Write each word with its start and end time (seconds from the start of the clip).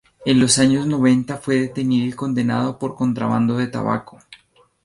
En 0.25 0.39
los 0.39 0.57
años 0.57 0.87
noventa 0.87 1.37
fue 1.37 1.59
detenido 1.59 2.07
y 2.07 2.13
condenado 2.13 2.79
por 2.79 2.95
contrabando 2.95 3.57
de 3.57 3.67
tabaco. 3.67 4.17